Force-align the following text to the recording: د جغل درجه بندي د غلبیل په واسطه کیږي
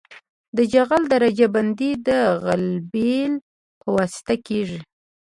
د 0.57 0.59
جغل 0.73 1.03
درجه 1.13 1.47
بندي 1.55 1.91
د 2.07 2.09
غلبیل 2.43 3.33
په 3.79 3.87
واسطه 3.95 4.35
کیږي 4.47 4.79